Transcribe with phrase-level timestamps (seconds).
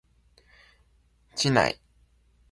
[1.35, 1.77] 稚内